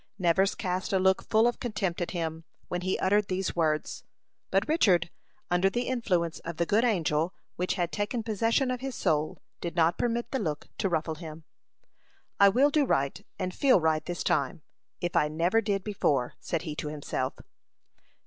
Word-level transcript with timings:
Nevers 0.17 0.55
cast 0.55 0.91
a 0.93 0.97
look 0.97 1.21
full 1.29 1.45
of 1.47 1.59
contempt 1.59 2.01
at 2.01 2.09
him 2.09 2.43
when 2.69 2.81
he 2.81 2.97
uttered 2.97 3.27
these 3.27 3.55
words; 3.55 4.03
but 4.49 4.67
Richard, 4.67 5.11
under 5.51 5.69
the 5.69 5.83
influence 5.87 6.39
of 6.39 6.57
the 6.57 6.65
good 6.65 6.83
angel 6.83 7.35
which 7.55 7.75
had 7.75 7.91
taken 7.91 8.23
possession 8.23 8.71
of 8.71 8.79
his 8.81 8.95
soul, 8.95 9.37
did 9.59 9.75
not 9.75 9.99
permit 9.99 10.31
the 10.31 10.39
look 10.39 10.65
to 10.79 10.89
ruffle 10.89 11.13
him. 11.13 11.43
"I 12.39 12.49
will 12.49 12.71
do 12.71 12.83
right, 12.83 13.23
and 13.37 13.53
feel 13.53 13.79
right, 13.79 14.03
this 14.03 14.23
time, 14.23 14.63
if 15.01 15.15
I 15.15 15.27
never 15.27 15.61
did 15.61 15.83
before," 15.83 16.33
said 16.39 16.63
he 16.63 16.75
to 16.77 16.87
himself. 16.87 17.35